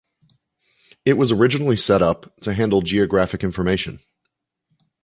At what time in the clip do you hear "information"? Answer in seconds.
3.43-3.99